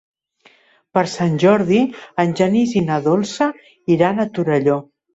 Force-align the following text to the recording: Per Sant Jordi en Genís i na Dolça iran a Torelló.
Per 0.97 1.03
Sant 1.11 1.35
Jordi 1.43 1.83
en 2.25 2.35
Genís 2.41 2.75
i 2.83 2.85
na 2.91 3.01
Dolça 3.11 3.53
iran 3.99 4.29
a 4.29 4.31
Torelló. 4.39 4.85